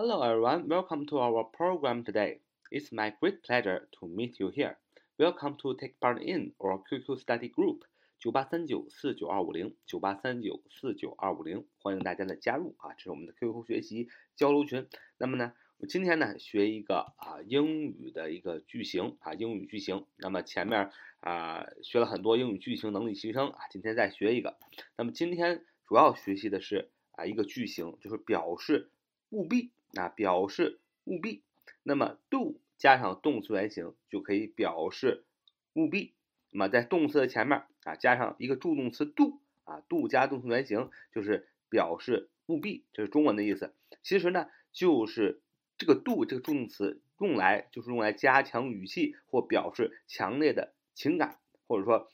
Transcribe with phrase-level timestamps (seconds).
[0.00, 2.38] Hello everyone, welcome to our program today.
[2.70, 4.76] It's my great pleasure to meet you here.
[5.18, 7.80] Welcome to take part in our QQ study group
[8.20, 12.94] 九八三九四九二五零九八三九四九二五零，欢迎大家的加入啊！
[12.94, 14.86] 这是我们的 QQ 学习交流群。
[15.18, 20.06] 那么呢，我今天呢学一个啊英语的一个句型啊英语句型。
[20.18, 24.58] 那么前面啊学了很多英语句型能力提升啊，今天再学一个。
[24.96, 28.92] 那么今天主要学习的是啊一个句型，就是表示
[29.30, 29.72] 务必。
[29.94, 31.42] 啊表示务必，
[31.82, 35.24] 那么 do 加上动词原形就可以表示
[35.72, 36.12] 务必。
[36.50, 43.74] 那么在动词的前面啊加上一个助动词 do 啊，do 加动词原形就是表示务必，这是中文的意思。
[44.02, 45.40] 其实呢，就是
[45.76, 52.08] 这个 do 这个助动词用来就是用来加强语气或表示强烈的情感，或者说，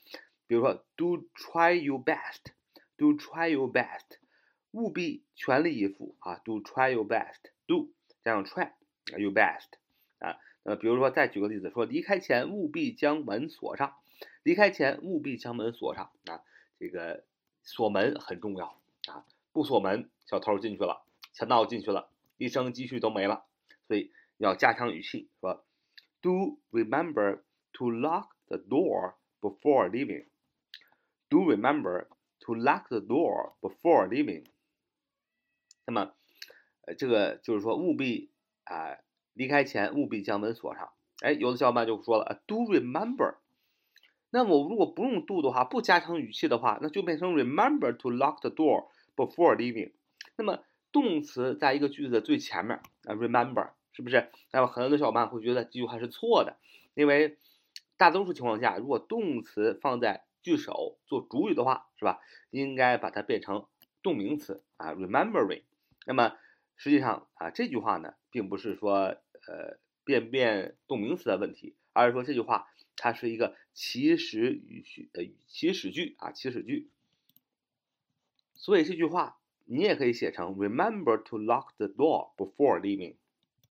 [0.47, 4.17] 比如说 do try your best，do try your best，
[4.71, 7.54] 务必全力以赴啊，do try your best。
[7.67, 7.91] Do
[8.23, 9.67] 加上 try，your best
[10.19, 13.95] 啊，那么比如说再举个例子，说离开前务必将门锁上，
[14.43, 16.41] 离开前务必将门锁上啊，
[16.79, 17.23] 这个
[17.63, 23.45] 锁门很重要啊，不锁门，小偷进去了，强盗进去了，一生积蓄都没了，
[23.87, 25.65] 所以要加强语气，说
[26.21, 27.41] do remember
[27.73, 32.07] to lock the door before leaving，do remember
[32.39, 34.45] to lock the door before leaving，
[35.85, 36.15] 那么。
[36.85, 38.31] 呃，这个就是说务必
[38.63, 38.97] 啊，
[39.33, 40.89] 离开前务必将门锁上。
[41.21, 43.35] 哎，有的小伙伴就说了，do remember。
[44.29, 49.93] 那我如果不用 do 的话，不加强语气的话，那就变成 remember to lock the door before leaving。
[50.35, 50.59] 那么
[50.91, 54.29] 动词在一个句子的最前面啊，remember 是不是？
[54.51, 56.57] 那么很多小伙伴会觉得这句话是错的，
[56.95, 57.37] 因为
[57.95, 62.19] 大多数情况下，如果动词放在句首做主语的话，是吧？
[62.51, 63.65] 应该把它变成
[64.03, 65.63] 动名词啊，remembering。
[66.05, 66.33] 那么
[66.77, 68.93] 实际上啊，这句话呢，并不是说
[69.47, 76.89] 呃变变动名词的问题，而是说这句话它是一个祈使语序呃祈使句啊祈使句。
[78.55, 83.15] 所以这句话你也可以写成 Remember to lock the door before leaving，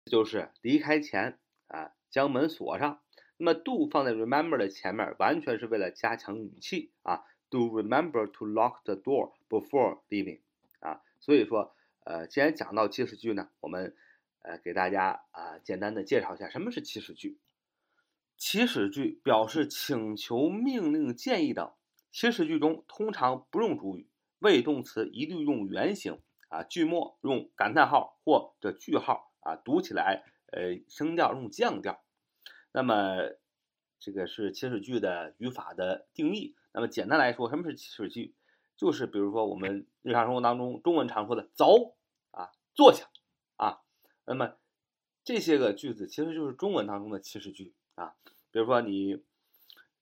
[0.06, 1.38] 就是离开前
[1.68, 3.02] 啊将门锁上。
[3.36, 7.24] 那么 do 放在 remember 的前面，完全是为了加强语气啊。
[7.50, 10.40] Do remember to lock the door before leaving
[10.80, 11.76] 啊，所以说。
[12.04, 13.96] 呃，既然讲到祈使句呢，我们
[14.42, 17.38] 呃给大家啊简单的介绍一下什么是祈使句。
[18.36, 21.72] 祈使句表示请求、命令、建议等。
[22.10, 32.04] 祈使句中通常不用主语，谓语动词一律用原形啊，句末用感叹号或者句号啊，读起来呃声调用降调。
[32.70, 33.16] 那么
[33.98, 36.54] 这个是祈使句的语法的定义。
[36.72, 38.34] 那么简单来说，什么是祈使句？
[38.76, 41.94] 就是比如说我们日常生活当中中文常说的“走
[42.32, 43.08] 啊，坐下
[43.56, 43.80] 啊”，
[44.26, 44.54] 那么
[45.22, 48.14] 这些个句子其实就是中文当中的祈使句啊。
[48.50, 49.22] 比如说你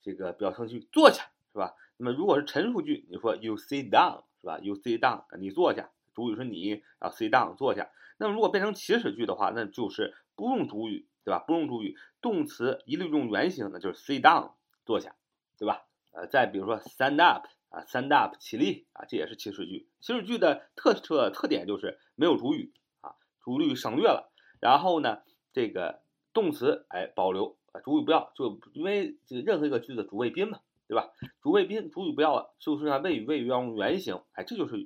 [0.02, 1.74] 这个表称句“坐下”是吧？
[1.98, 7.90] 那么如果是陈述句，你说 “you sit down” 是吧？“you sit down”，你坐下，主语是你，啊 sit down 坐下。
[8.16, 11.38] 那么如果变成祈使句的话，那就是不用主语，对吧？
[11.46, 14.52] 不用主语，动词一律用原形，那就是 sit down
[14.84, 15.14] 坐下，
[15.58, 15.84] 对吧？
[16.12, 17.46] 呃，再比如说 stand up。
[17.72, 19.88] 啊，stand up 起立啊，这也是祈使句。
[20.00, 24.30] 祈使句的特色特点就是没有主语啊，主语省略了。
[24.60, 25.22] 然后呢，
[25.54, 26.02] 这个
[26.34, 31.10] 动词哎保留啊，主语不要，就因为这个任何一个句子主谓宾嘛，对吧？
[31.40, 34.76] 主谓宾主语不要了，就剩下谓语，谓语要用原形，哎，这就是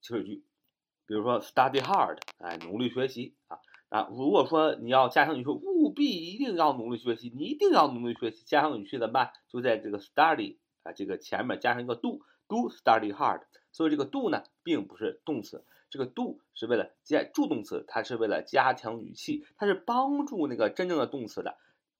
[0.00, 0.44] 祈使句。
[1.06, 3.58] 比如说 study hard，哎，努力学习啊
[3.88, 4.08] 啊。
[4.10, 9.32] 如果说你要加上语气，务必一定要努力学习，你一定要努力学习，加上语气怎么办？
[9.48, 12.20] 就在这个 study 啊这个前面加上一个 do。
[12.48, 13.42] Do study hard，
[13.72, 21.58] 所以这个 do 呢，并不是动词，这个 do 是为了加助动词，它是为了加强语气，它是帮助那个真正的动词的。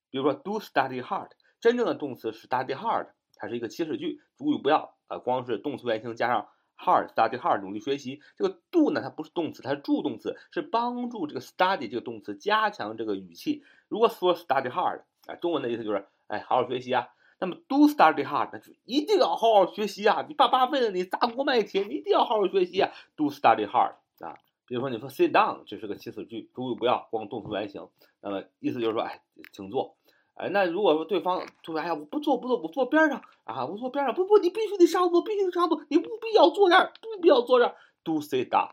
[0.08, 1.30] 比如说 do study hard，
[1.60, 6.48] 真正的动词是 study hard，它是一个祈使句，主语不要啊，光是动词原形加上
[6.78, 8.22] hard，study hard，努力学习。
[8.36, 13.64] 这个 do 呢，它不是动词，它是助动词，是帮助这个 study 这个动词加强这个语气。
[13.88, 17.08] 如果说 study hard，啊，中文的意思就是，哎，好好学习啊。
[17.38, 20.24] 那么 do study hard，那就一定要好好学习啊！
[20.26, 27.86] 你爸爸为了你砸锅卖铁，你一定要好好学习啊！do study hard 啊，比如说你说 sit down，这是个祈使句，主语不要，光动词原形。
[28.22, 29.20] 那么意思就是说，哎，
[29.52, 29.96] 请坐。
[30.32, 38.70] 哎，那如果说对方就说，哎呀，我不坐不坐，我坐边上啊，我坐边上，不不，你必须得上座，必须得上座，你务必要坐这儿，不必要坐这儿，do sit down，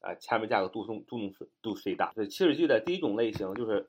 [0.00, 2.10] 啊，前面加个 do 动助动词，do sit down。
[2.14, 3.86] 这祈使句的第一种类型就是。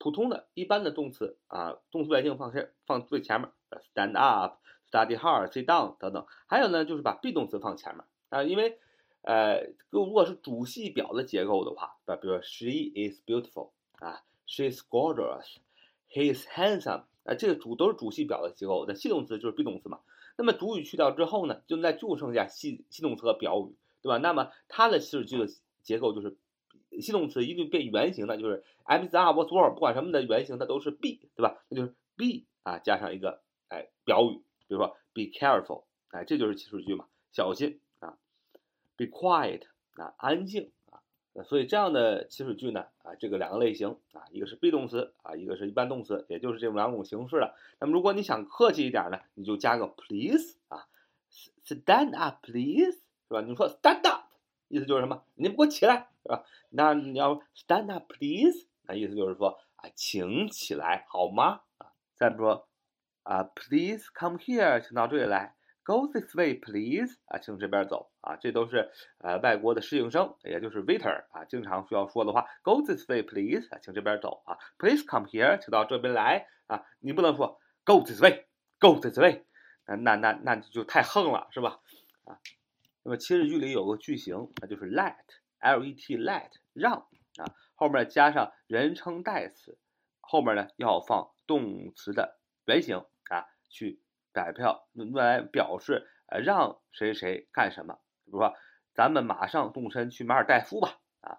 [0.00, 3.50] 普通的一般的动词啊，动词原形放前放最前面
[3.94, 6.26] ，stand up，study hard，sit down 等等。
[6.46, 8.78] 还有呢，就是把 be 动词放前面啊，因为
[9.20, 20.00] 呃，如果是主系表的结构的话，啊，比如说 she is beautiful 啊，she is gorgeous，he is handsome 啊，这个主都是主系表的结构，那系动词就是 be 动词嘛。
[20.38, 24.16] 那么主语去掉之后呢，就那就剩下系系动词和表语，对吧？
[24.16, 25.46] 那么它的祈使句的
[25.82, 26.38] 结构就是
[26.98, 31.62] 系动词一定变原形的，就是 am is are was were 不管什么的原形，它都是 be，对吧？
[31.68, 38.16] 那就是 be 啊加上一个哎表语，比如说 be careful，哎，这就是祈使句嘛，小心啊。
[38.96, 41.00] Be quiet 啊，安静啊，
[41.44, 47.56] 所以这样的祈使句呢啊，这个两个类型啊，一个是 be 动词啊，一个是一般动词，也就是这么两种形式了。
[47.80, 50.86] 那么如果你想客气一点呢，你就加个 please 啊
[51.64, 53.40] ，stand up please 是吧？
[53.40, 54.24] 你说 stand up
[54.68, 55.22] 意思就是什么？
[55.34, 56.44] 你们给我起来是吧？
[56.70, 61.60] 那你要 stand up please，那意思就是说啊，请起来好吗？
[61.78, 62.68] 啊，再比如说
[63.22, 65.54] 啊，please come here，请到这里来。
[65.82, 67.18] Go this way, please.
[67.24, 72.46] 啊，请这边走啊，这都是呃外国的适应生，也就是 waiter 啊，经常需要说的话。
[72.62, 73.66] Go this way, please.
[73.70, 74.58] 啊，请这边走啊。
[74.78, 76.84] Please come here，请到这边来啊。
[77.00, 78.46] 你不能说 Go this way,
[78.78, 79.44] Go this way，
[79.86, 81.80] 那那那那就太横了，是吧？
[82.24, 82.38] 啊，
[83.02, 85.16] 那么祈使句里有个句型，那就是 let
[85.60, 89.78] Let let 让啊，后面加上人称代词，
[90.20, 92.98] 后面呢要放动词的原形
[93.30, 94.02] 啊，去。
[94.32, 98.54] 改票用来表示呃让谁谁干什么，比如说
[98.94, 101.38] 咱们马上动身去马尔代夫吧啊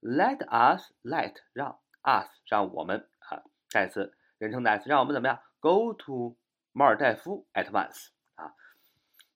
[0.00, 6.36] ，Let us let 让 us 让我们啊代词人称代词让我们怎么样 Go to
[6.72, 8.56] 马尔代夫 at once 啊，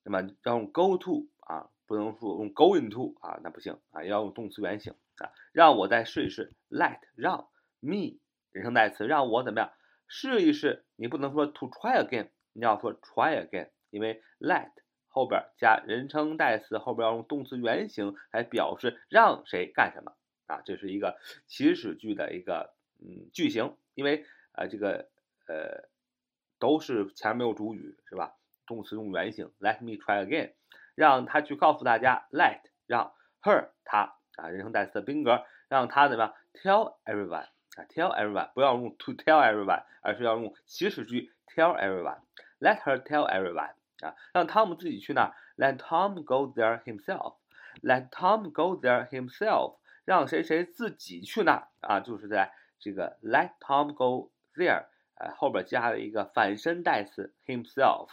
[0.03, 7.47] 那么要用 go to 啊，不能说用 going to 啊，那不行啊，要用动词原形啊，让我再试一试 Let 让
[7.79, 8.19] me
[8.51, 9.71] 人称代词让我怎么样
[10.07, 12.29] 试一试，你不能说 to try again。
[12.53, 14.71] 你要说 try again，因为 let
[15.07, 20.13] 后边加人称代词，后边要用动词原形来表示让谁干什么
[20.47, 20.61] 啊？
[20.65, 25.09] 这是一个祈使句的一个嗯句型，因为呃这个
[25.47, 25.87] 呃
[26.59, 28.35] 都是前面没有主语是吧？
[28.65, 30.53] 动词用原形，let me try again，
[30.97, 33.13] 让他去告诉大家，let 让
[33.43, 37.45] her 他啊人称代词的宾格，让他怎么样 tell everyone
[37.75, 42.17] 啊 tell everyone 不要用 to tell everyone，而是要用祈使句 tell everyone。
[42.59, 45.35] Let her tell everyone 啊，让汤姆自己去那。
[45.55, 47.35] Let Tom go there himself.
[47.83, 49.77] Let Tom go there himself.
[50.03, 54.85] 让谁谁自己去那啊，就是在这个 Let Tom go there
[55.19, 58.09] 呃后边加了一个反身代词 himself.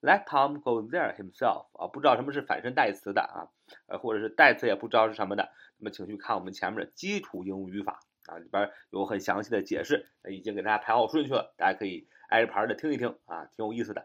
[0.00, 3.48] Let Tom go there himself 啊，不知道什么是反身代词的啊，
[3.86, 12.08] 呃或者是代词也不知道是什么的，那么请去看我们前面的基础英语语法啊，里边有很详细的解释，已经给大家排好顺序了，大家可以。
[12.28, 14.04] 挨着排的听一听啊，挺有意思的。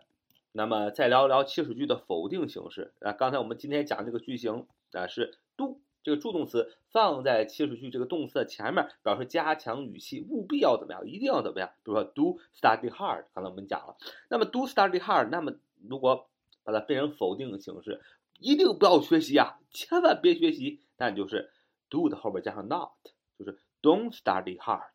[0.52, 3.14] 那么再聊一聊祈使句的否定形式啊。
[3.14, 11.70] 刚才我们今天讲这个句型啊，是 do 这个助动词放在祈使句这个动词的前面，表示加强语气，务必要怎么样，一定要怎么样。
[11.84, 13.96] 比如说 do study hard，刚才我们讲了。
[14.30, 15.54] 那么 do study hard，那么
[15.88, 16.30] 如果
[16.64, 18.02] 把它变成否定形式，
[18.40, 20.82] 一定不要学习啊，千万别学习。
[20.98, 21.52] 那就是
[21.90, 22.92] do 的后边加上 not，
[23.38, 24.92] 就是 don't study hard，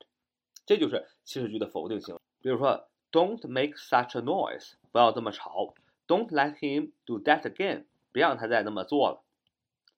[0.64, 2.18] 这就是祈使句的否定形。
[2.40, 2.88] 比如说。
[3.12, 5.72] Don't make such a noise，不要这么吵。
[6.06, 9.22] Don't let him do that again，别让他再那么做了。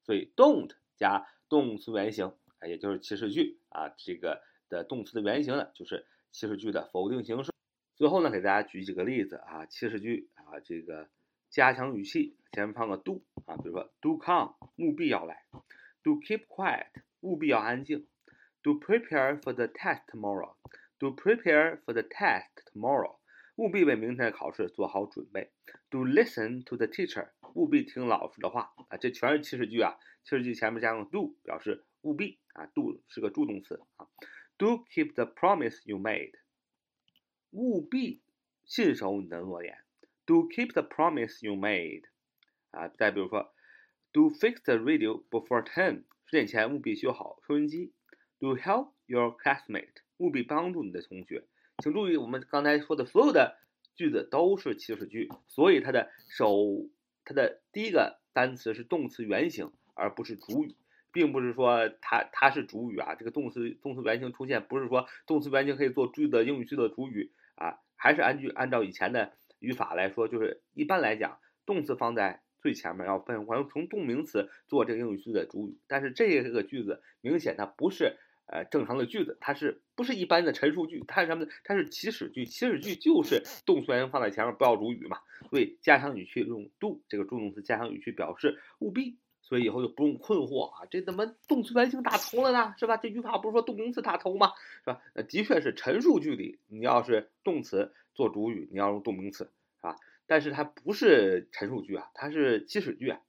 [0.04, 7.52] 所以 don't 加动词原形，啊，也就是祈使句啊，这个的动词的原形呢，就是祈使句的否定形式。
[7.96, 11.08] 最后呢，给大家举几个例子啊，祈使句啊，这个
[11.48, 15.44] 加强语气，前面放个 do 啊，比如说 do come，务必要来
[16.02, 16.88] ；do keep quiet，
[17.20, 18.06] 务必要安静
[18.62, 20.56] ；do prepare for the test tomorrow。
[21.00, 23.17] Do prepare for the test tomorrow，
[23.58, 25.50] 务必为明天的考试做好准备。
[25.90, 29.98] Do listen to the teacher，务必听老师的话啊，这全是祈使句啊。
[30.22, 32.66] 祈使句前面加上 do，表示务必啊。
[32.66, 34.06] Do 是个助动词啊。
[34.58, 36.34] Do keep the promise you made，
[37.50, 38.22] 务必
[38.64, 39.78] 信守你的诺言。
[40.24, 42.04] Do keep the promise you made，
[42.70, 43.52] 啊，再比如说
[44.12, 47.92] ，Do fix the radio before ten，十点前务必修好收音机。
[48.38, 50.02] Do help your classmate。
[50.18, 51.46] 务必帮助你的同学，
[51.80, 53.56] 请注意，我们刚才说的所有的
[53.94, 56.88] 句子都是祈使句，所以它的首，
[57.24, 60.74] 它的第一个单词是动词原形，而不是主语，
[61.12, 63.14] 并不是说它它是主语啊。
[63.14, 78.16] 这个动词动词原形出现，不是说动词原形可以做句的英语句的主语啊，还是按句按照以前的语法来说，就是一般来讲，动词放在最前面，要分要从动名词做这个英语句的主语，但是这个句子明显它不是。
[78.48, 81.04] 呃，正常的句子，它是不是一般的陈述句？
[81.06, 81.50] 它是什么呢？
[81.64, 82.44] 它是祈使句。
[82.44, 85.18] 祈使句就是动词原形放在前面，不要主语嘛。
[85.50, 89.18] 所以加强语气用 do 这个助动词加强语气表示务必。
[89.40, 92.74] 所以以后就不用困惑啊，这怎么动词原形打头了呢？
[92.76, 92.98] 是吧？
[92.98, 94.52] 这句话不是说动名词打头吗？
[94.84, 95.00] 是吧？
[95.14, 99.44] 呃，的确是陈述句里，你要是动词做主语，你要用动名词，
[99.76, 99.96] 是吧？
[100.26, 103.20] 但是它不是陈述句啊，它是祈使句啊，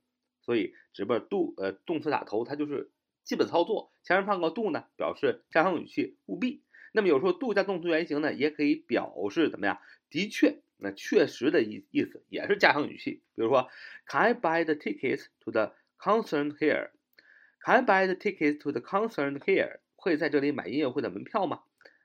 [0.41, 2.89] 所以只不过 do 呃动词打头，它就是
[3.29, 3.91] 基本操作。
[4.01, 6.63] 前面放个 do 呢，表示加强语气，务必。
[6.91, 9.77] 那么有时候 do 加动词原形呢，也可以表示怎么样？
[10.09, 13.21] 的确，那确实的意意思也是加强语气。
[13.35, 13.69] 比如说
[14.07, 16.89] ，Can I buy the tickets to the concert here?
[17.63, 19.77] Can I buy the tickets to the concert here?
[19.95, 21.61] 会在这里买音乐会的门票吗？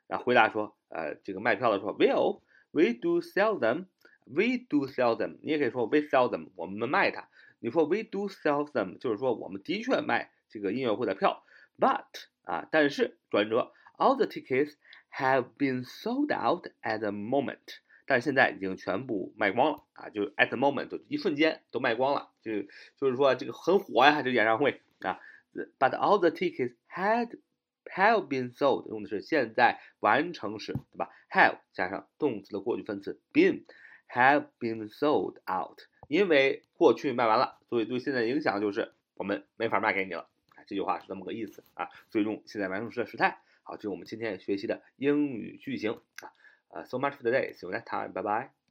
[0.09, 3.87] 啊，回答说，呃，这个卖票的说，Well, we do sell them.
[4.27, 5.39] We do sell them.
[5.41, 6.51] 你也可以说 We sell them.
[6.55, 7.31] 我们卖它。
[7.61, 11.45] 你说 We do sell them，就是说我们的确卖这个音乐会的票。
[11.79, 12.05] But
[12.45, 14.75] 啊，但是转折，All the tickets
[15.11, 17.81] have been sold out at the moment.
[18.07, 22.53] 但是现在已经全部卖光了啊，就 at the moment 就一瞬间都卖光了，就
[22.97, 25.19] 就是说这个很火呀，这个演唱会啊。
[25.79, 27.39] But all the tickets had
[27.85, 33.65] have been sold 用的是现在完成时，对吧？have 加上动词的过去分词 been
[34.09, 40.29] have been sold out，因为过去卖完了，所以对现在影响就是我们没法卖给你了。
[40.67, 43.39] 这句话是这么个意思啊，最终现在完成时的时态。
[43.63, 46.33] 好，这是我们今天学习的英语句型啊。
[46.69, 47.55] 呃 so much for today.
[47.55, 48.13] See you next time.
[48.13, 48.64] Bye bye.